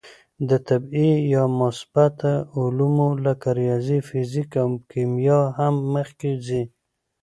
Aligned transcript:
د 0.49 0.51
طبعي 0.67 1.11
یا 1.33 1.43
مثبته 1.59 2.33
علومو 2.61 3.09
لکه 3.25 3.49
ریاضي، 3.59 3.99
فیزیک 4.09 4.51
او 4.63 4.69
کیمیا 4.91 5.39
هم 5.57 5.75
مخکې 5.93 6.31
ځي. 6.45 6.63